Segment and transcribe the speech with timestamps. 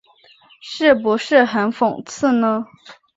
[0.61, 2.65] 是不是很讽刺呢？